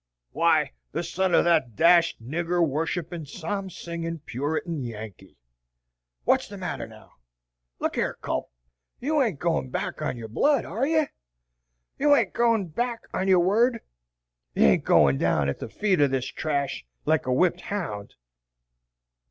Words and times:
"Why, 0.31 0.71
the 0.93 1.03
son 1.03 1.35
of 1.35 1.43
that 1.43 1.75
dashed 1.75 2.19
nigger 2.23 2.67
worshipping 2.67 3.25
psalm 3.27 3.69
singing 3.69 4.17
Puritan 4.25 4.81
Yankee. 4.83 5.37
What's 6.23 6.47
the 6.47 6.57
matter, 6.57 6.87
now? 6.87 7.11
Look 7.77 7.97
yar, 7.97 8.15
Culp, 8.15 8.49
you 8.99 9.21
ain't 9.21 9.37
goin' 9.37 9.69
back 9.69 10.01
on 10.01 10.17
your 10.17 10.27
blood, 10.27 10.65
ar' 10.65 10.87
ye? 10.87 11.05
You 11.99 12.15
ain't 12.15 12.33
goin' 12.33 12.69
back 12.69 13.03
on 13.13 13.27
your 13.27 13.41
word? 13.41 13.81
Ye 14.55 14.65
ain't 14.65 14.85
going 14.85 15.19
down 15.19 15.47
at 15.49 15.59
the 15.59 15.69
feet 15.69 16.01
of 16.01 16.09
this 16.09 16.25
trash, 16.25 16.83
like 17.05 17.27
a 17.27 17.31
whipped 17.31 17.61
hound?" 17.61 18.15